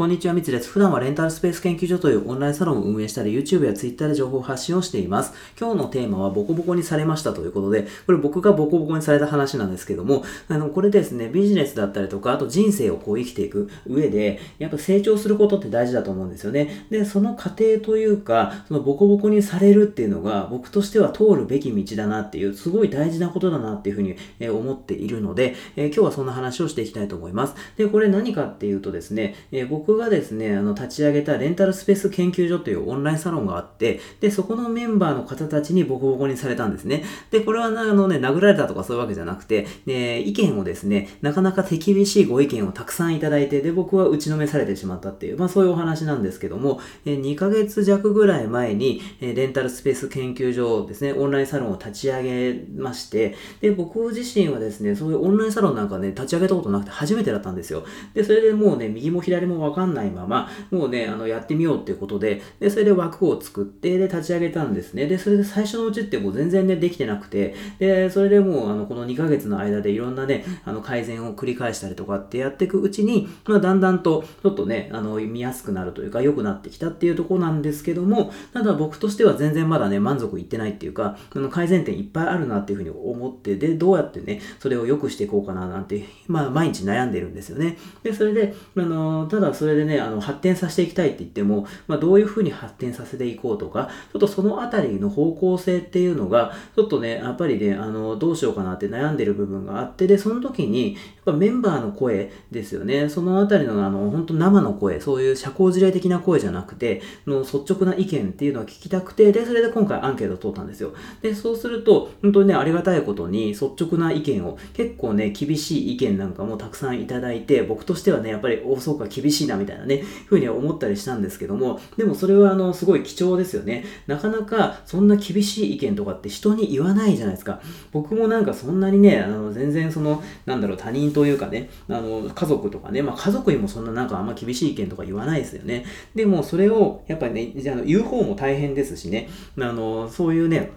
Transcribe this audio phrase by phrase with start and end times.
[0.00, 0.70] こんにちは、みつです。
[0.70, 5.34] 普段はレンタルスペース研究所というオンラインサロンを運営したり、YouTube や Twitter で情報発信をしています。
[5.60, 16.86] 今日のテーマはボコボコにされましたということで、これ僕がボコボコにされた話なんですけども、あの、これですね、ビジネスだったりとか、あと人生をこう生きていく上で、やっぱ成長することって大事だと思うんですよね。
[16.88, 24.16] で、その過程というか、そのボコボコにされるっていうのが、僕としては通るべき道だなっていう、すごい大事なことだなっていうふうに
[24.48, 27.54] 思っているので、え、今日はそんな話をしていきたいと思います。
[27.76, 37.02] で、これ何かっていうとですね、えー、僕がですね、あの、立ち上げたレンタルスペース研究所というオンラインサロンがあって、で、そこのメンバーの方たちにボコボコにされたんですね。
[37.32, 57.82] で、これはあのね、殴られたとかそういうわけじゃなくて、で、意見をですね、なかなか手厳しいご意見をたくさんいただいて、で、僕は打ちのめされてしまったっていう、まあそういうお話なんですけども、2ヶ月弱ぐらい前に、レンタルスペース研究所ですね、オンラインサロンを立ち上げまして、で、僕自身はですね、そういうオンラインサロンなんかね、立ち上げたことなくて初めてだったんですよ。
[58.14, 65.06] で、それでもうね、右も左もわかかんないまま、もうね、あの、やってみようっていうことで、で、それで枠を作って、で、立ち上げたんですね。
[65.06, 87.78] で、それで最初のうちってもう全然ね、できてなくて、で、それでもう、あの、この2ヶ月の間でいろんなね、あの、改善を繰り返したりとかってやっていくうちに、まあ、だんだんと、ちょっとね、あの、見やすくなるというか、良くなってきたっていうところなんですけども、ただ僕としては全然まだね、満足いってないっていうか、あの、改善点いっぱいあるなっていうふうに思って、で、どうやってね、それを良くしていこうかななんて、まあ、毎日悩んでるんですよね。
[88.02, 100.96] で、それで、あの、ただそれれでね、あの、発展させていきたいって言っても、まあ、どういうふうに発展させていこうとか、ちょっとそのあたりの方向性っていうのが、ちょっとね、やっぱりね、あの、どうしようかなって悩んでる部分があって、で、その時に、
[101.30, 110.92] ぱメンバーの声ですよね、そのあたりの、あの、本当生の声、そういう社交辞令的な声じゃなくて、の率直な意見っていうのを聞きたくて、で、それで今回アンケートを取ったんですよ。
[111.22, 123.84] で、そうすると、本当にね、ありがたいことに率直な意見を、結構ね、厳しい意見なんかもたくさんいただいて、僕としてはね、やっぱり、お、そうか、厳しいな、みたいなね、ふうに思ったりしたんですけども、でもそれはあの、すごい貴重ですよね。
[124.06, 127.60] なかなかそんな厳しい意見とかって人に言わないじゃないですか。
[127.92, 135.84] 僕もなんかそんなにね、あの、全然その、なんだろう、他人とというかね、あの、家族とかね、まあ家族にもそんななんかあんま厳しい意見とか言わないですよね。
[136.14, 139.28] でもそれを、やっぱりね、じゃあ言う方も大変ですしね、
[139.58, 140.70] あの、そういうね、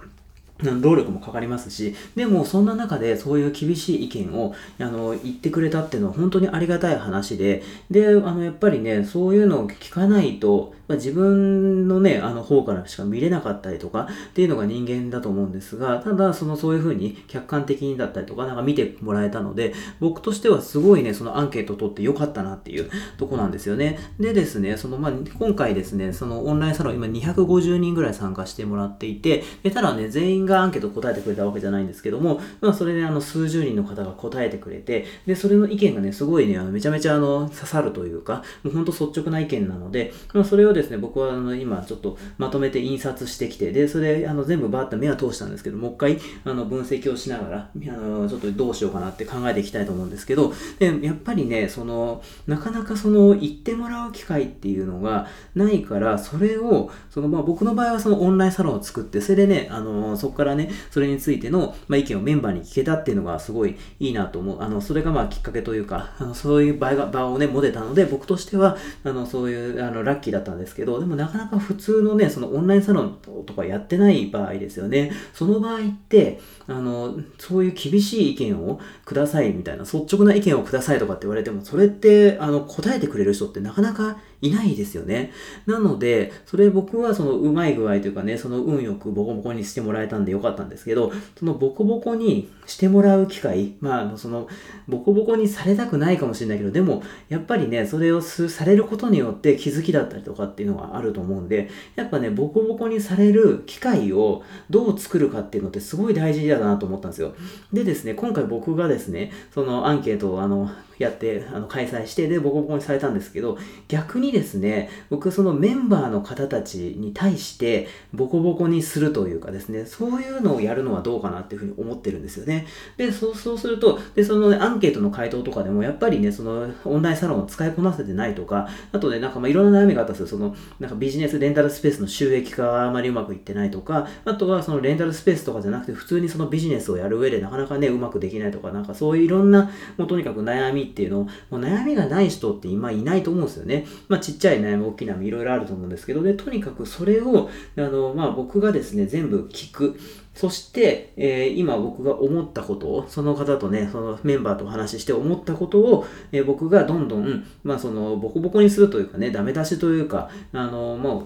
[0.81, 23.97] 労力もかかりますし、でもそんな中でそういう厳しい意見をあの言ってくれたっていうのは本当にありがたい話で、で、あのやっぱりね、そういうのを聞かないと、まあ、自分のね、あの方からしか見れなかったりとかっていうのが人間だと思うんですが、ただそのそういうふうに客観的にだったりとかなんか見てもらえたので、僕としてはすごいね、そのアンケートを取ってよかったなっていうとこなんですよね。
[24.19, 64.62] でですね、そのまあ今回ですね、そのオンラインサロン今250人ぐらい参加してもらっていて、でただね、全員がアンケート答えてくれたわけじゃないんですけども、まあそれであの数十人の方が答えてくれて、で、それの意見がね、すごいね、あのめちゃめちゃあの刺さるというか、もうほんと率直な意見なので、まあそれをですね、僕はあの今ちょっとまとめて印刷してきて、で、それあの全部バーッと目は通したんですけど、もう一回あの分析をしながら、あのちょっとどうしようかなって考えていきたいと思うんですけど、でやっぱりね、その、なかなかその言ってもらう機会っていうのがないから、それを、そのまあ僕の場合はそのオンラインサロンを作って、それでね、あの、そこからね、それについての、まあ、意見をメンバーに聞けたっていうのがすごいいいなと思う。
[64.62, 75.12] あの、それがまあきっかけというか、 あのそういう場が場をね、持てたので、僕としては、あの、そういう、あの、ラッキーだったんですけど、でもなかなか普通のね、そのオンラインサロンとかやってない場合ですよね。
[75.34, 85.31] その場合って、あの、そういう厳しい意見をくださいみたいな、率直な意見をくださいとかって言われても、それって、あの、答えてくれる人ってなかなかいないですよね。
[85.66, 94.50] なので、それ僕はそのうまい具合というかね、その運よくボコボコにしてもらえたんでよかったんですけど、そのボコボコにしてもらう機会、まあ、その、
[94.90, 107.34] ボコボコにされたくないかもしれないけど、でも、やっぱりね、それをされることによって気づきだったりとかっていうのがあると思うんで、やっぱね、ボコボコにされる機会をどう作るかっていうのってすごい大事だなと思ったんですよ。
[107.72, 122.67] でですね、今回僕がですね、そのアンケートをあの、やって、あの、開催して、で、ボコボコにされたんですけど、逆にですね、僕、そのメンバーの方たちに対して、ボコボコにするというかですね、そういうのをやるのはどうかなっていうふうに思ってるんですよね。
[122.97, 130.28] で、そうそうすると、で、その、ね、アンケートの回答とかでも、やっぱりね、その、オンラインサロンを使いこなせてないとか、あとね、なんかまあいろんな悩みがあったんですよ。
[130.28, 143.85] その、なんかビジネスレンタルスペースの収益化があまりうまくいってないとか、あとはそのレンタルスペースとかじゃなくて、普通にそのビジネスをやる上でなかなかね、うまくできないとか、なんかそういういろんな、もうとにかく悩みっていうのを、もう悩みがない人って今いないと思うんですよね。
[144.07, 149.99] まあちっちゃい悩み、大きな悩み、いろいろあると思うんですけど、で、とにかくそれを、あの、まあ僕がですね、全部聞く。
[150.35, 161.25] そして、えー、今僕が思ったことを、その方とね、そのメンバーとお話しして思ったことを、えー、僕がどんどん、まあその、ボコボコにするというかね、ダメ出しというか、あの、もう、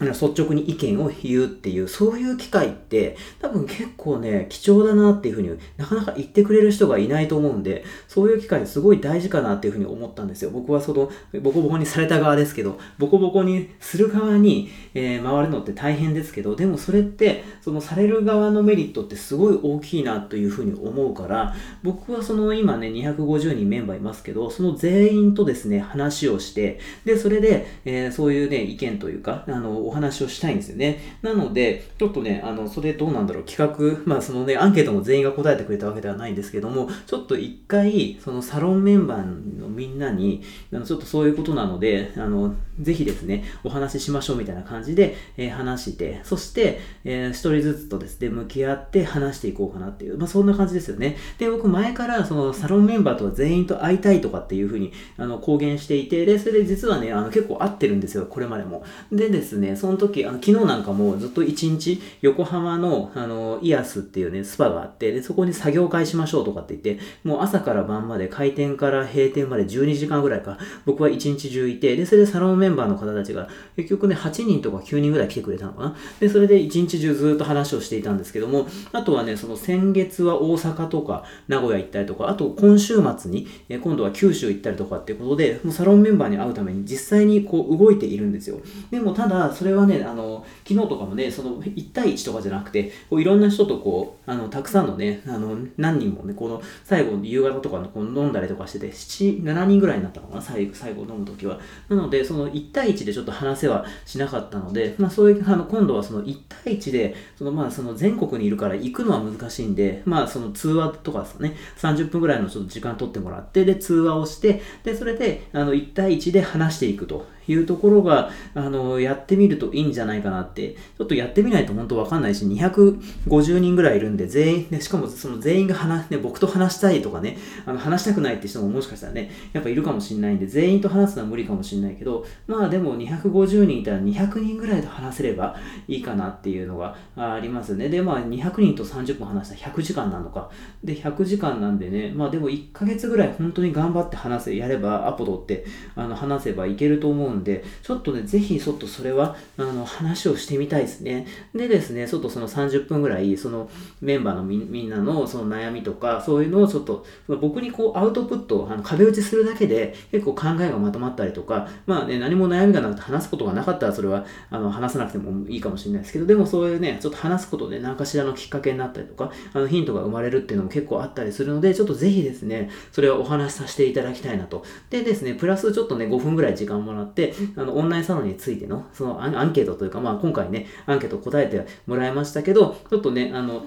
[0.00, 10.50] 率直に意見を言うっていう、そういう機会って多分結構ね、貴重だなっていうふうになかなか言ってくれる人がいないと思うんで、そういう機会すごい大事かなっていうふうに思ったんですよ。
[10.50, 11.10] 僕はその、
[11.40, 31.00] ボコボコにされた側ですけど、ボコボコにする側に、えー、回るのって大変ですけど、でもそれって、そのされる側のメリットってすごい大きいなというふうに思うから、僕はその今ね、250人メンバーいますけど、その全員とですね、話をして、で、それで、えー、そういうね、意見というか、あの、お話をしたいんですよね。
[31.22, 40.42] なので、ちょっとね、あの、それどうなんだろう、企画、まあそのね、アンケートも全員が答えてくれたわけではないんですけども、ちょっと一回、そのサロンメンバーのみんなに、
[40.72, 51.16] あのちょっとそういうことなので、あの、ぜひですね、お話ししましょうみたいな感じで、えー、話して、そして、えー、一人ずつとですね、向き合って話していこうかなっていう、まあそんな感じですよね。
[51.38, 58.84] で、僕前からそのサロンメンバーとは全員と会いたいとかっていうふうに、あの、公言していて、で、それで実はね、あの、結構合ってるんですよ、これまでも。
[59.12, 75.96] でですね、その時、あ昨日なんかもずっと一日横浜のあのイアスっていうね、スパがあって、で、そこに作業会しましょうとかって言って、もう朝から晩まで開店から閉店まで12時間ぐらいか、僕は一日中いて、で、それでサロンメンバーの方たちが結局ね、8人とか9人ぐらい来てくれたのかな。
[76.20, 88.60] で、それで一日中ずっと話をしていたんですけども、あとはね、その先月は大阪とか名古屋行ったりとか、あと今週末に、え今度は九州行ったりとかってことで、もうサロンメンバーに会うために実際にこう動いているんですよ。
[88.90, 101.58] でもただ、それはね、あの、昨日とかもね、その1対1とかじゃなくて、こういろんな人とこう、あの、たくさんのね、あの、何人もね、この最後夕方とかのこう飲んだりとかしてて、7、7人ぐらいになったのかな、最後、最後飲むときは。
[101.88, 135.56] なので、その1対1でちょっと話せはしなかったので、まあそういう、あの、今度はその1対1で、そのまあその全国にいるから行くのは難しいんで、まあその通話とかですね、30分ぐらいのちょっと時間取ってもらって、で、通話をして、で、それで、あの、1対1で話していくというところが、あの、やってみるといいんじゃないかなって、ちょっとやってみないと本当わかんないし、250人ぐらいいるんで、全員、ね、しかもその全員が話、ね、僕と話したいとかね、あの、話したくないって人ももしかしたらね、やっぱいるかもしれないんで、全員と話すのは無理かもしれないけど、まあでも250人いたら200人ぐらいと話せれば
[135.88, 137.88] いいかなっていうのがありますね。
[137.88, 140.50] で、まあ200人と30分話したら100時間なのか。
[140.82, 145.64] で、100時間なんでね、まあでも1ヶ月ぐらい本当に頑張って話せ、やれば、アポ取って、
[145.94, 151.26] あの、話せばいけると思うんで、ちょっとね、ぜひちょっとそれは、あの、話をしてみたいですね。
[151.54, 174.64] でですね、ちょっとその30分ぐらい、そのメンバーのみんなのその悩みとか、そういうのをちょっと、僕にこうアウトプット、あの壁打ちするだけで結構考えがまとまったりとか、まあね、何も悩みがなくて話すことがなかったらそれは、あの、話さなくてもいいかもしれないですけど、でもそういうね、ちょっと話すことで何かしらのきっかけになったりとか、あの、ヒントが生まれるっていうのも結構あったりするので、ちょっとぜひですね、それはお話しさせていただきたいなと。
[174.90, 177.25] でですね、プラスちょっとね、5分ぐらい時間もらって、
[177.56, 183.64] あの、オンラインサロンについての、そのアンケートというか、まあ今回ね、アンケート答えてもらいましたけど、ちょっとね、あの、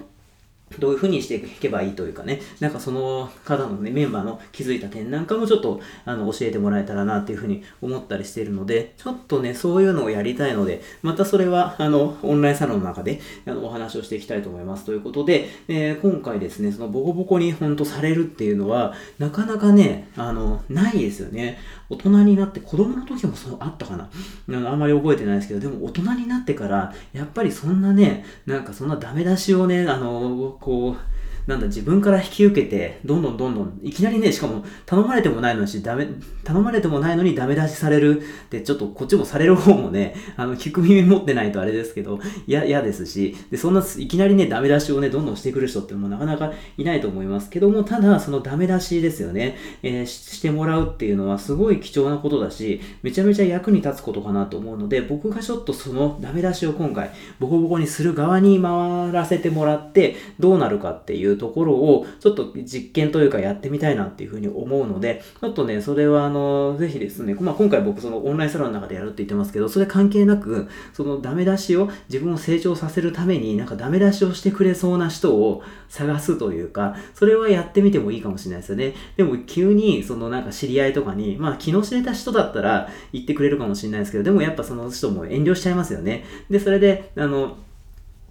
[0.78, 14.84] どういうふうにしていけばいいというかね、なんかその方のね、メンバーの気づいた点なんかもちょっとあの教えてもらえたらなっていうふうに思ったりしているので、ちょっとね、そういうのをやりたいので、またそれはあの、オンラインサロンの中であのお話をしていきたいと思います。
[14.84, 21.58] ということで、えー、今回ですね、そのボコボコにほんとされるっていうのは、なかなかね、あの、ないですよね。
[21.88, 24.08] 大人になって、子供の時もそうあったかな。
[24.48, 31.19] あのあんまり覚えてないですけど、でも大人になってから、やっぱりそんなね、なんかそんなダメ出しをね、あの、こう、
[31.50, 36.06] なんだ、自分から引き受けて、どんどんどんどん、いきなりね、しかも頼まれてもないのにダメ、
[36.44, 38.20] 頼まれてもないのにダメ出しされる。
[38.20, 78.94] って、ちょっとこっちもされる方もね、あの、聞く耳持ってないとあれですけど、嫌、嫌ですし、で、そんな、いきなりね、ダメ出しをね、どんどんしてくる人ってもうなかなかいないと思いますけども、ただ、そのダメ出しですよね、えー、してもらうっていうのはすごい貴重なことだし、めちゃめちゃ役に立つことかなと思うので、僕がちょっとそのダメ出しを今回、ボコボコにする側に回らせてもらって、どうなるかっていうところを、ちょっと実験というかやってみたいなっていうふうに思うので、ちょっとね、それはあの、ぜひですね、まあ、今回僕そのオンラインサロンの中でやるって言ってますけど、それ関係なく、そのダメ出しを自分を成長させるために、なんかダメ出しをしてくれそうな人を探すというか、それはやってみてもいいかもしれないですよね。
[79.16, 86.24] でも急に、そのなんか知り合いとかに、まあ気の知れた人だったら言ってくれるかもしれないですけど、でもやっぱその人も遠慮しちゃいますよね。
[86.50, 87.56] で、それで、あの、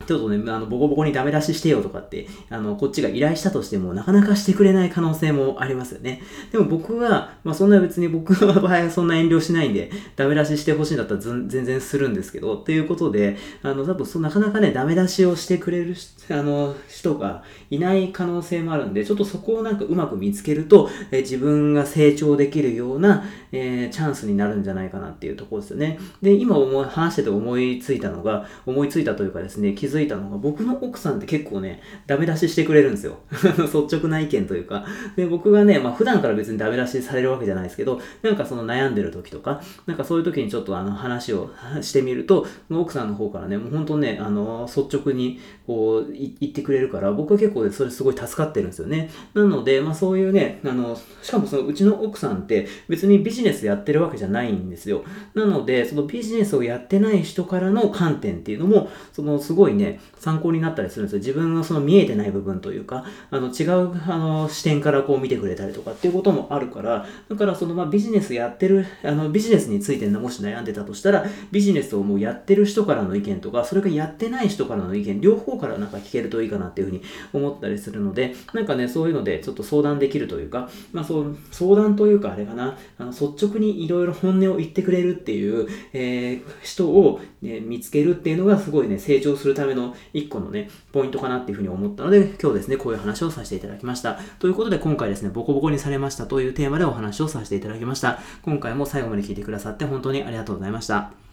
[0.05, 6.21] ちょっとね、あの、ボコボコにダメ出ししてよとかって、あの、こっちが依頼したとしても、なかなかしてくれない可能性もありますよね。
[6.51, 15.95] でも僕は、まあそんな別に僕の場合はそんな遠慮しないんで、ダメ出ししてほしいんだったら全然するんですけど、ということで、あの、多分そなかなかね、ダメ出しをしてくれる、
[16.29, 25.99] あの、人がいない可能性もあるんで、ちょっとそこをなんかうまく見つけると、え自分が成長できるような、えー、チャンスになるんじゃないかなっていうところですよね。
[26.21, 33.19] で、今思い、話してて思いついたのが、思いついたというかですね、づいたのが、僕の奥さんって結構ね、ダメ出ししてくれるんですよ。
[33.31, 34.85] 率直な意見というか。
[35.15, 49.09] で、僕がね、まあ普段から別にダメ出しされるわけじゃないですけど、なんかその悩んでる時とか、なんかそういう時にちょっとあの話をしてみると、奥さんの方からね、もう本当ね、あの、率直にこう言ってくれるから、僕は結構それすごい助かってるんですよね。
[49.33, 55.03] なので、まあそういうね、あの、しかもそのうちの奥さんって別にビジネスやってるわけじゃないんですよ。
[55.33, 61.19] なので、そのビジネスをやってない人からの観点っていうのも、そのすごいね、ね参考になったりするんですよ。
[61.19, 77.01] 自分のその見えてない部分というか、あの違うあの視点からこう見てくれたりとかっていうこともあるから、だからそのまあビジネスやってる、あのビジネスについてもし悩んでたとしたら、ビジネスをもうやってる人からの意見とか、それがやってない人からの意見、両方からなんか聞けるといいかなっていうふうに
[77.33, 94.19] 思ったりするので、なんかね、そういうのでちょっと相談できるというか、まあそう、相談というかあれかな、あの率直にいろいろ本音を言ってくれるっていう、えー、人を、ね、見つけるっていうのがすごいね、成長するための一個のね、ポイントかなっていうふうに思ったので、今日ですね、こういう話をさせていただきました。
[94.39, 98.19] ということで、今回ですね、ボコボコにされましたというテーマでお話をさせていただきました。
[98.43, 101.28] 今回も最後まで聞いてくださって本当にありがとうございました。